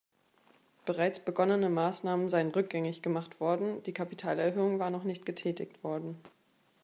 [0.85, 6.19] Bereits begonnene Maßnahmen seien rückgängig gemacht worden, die Kapitalerhöhung war noch nicht getätigt worden.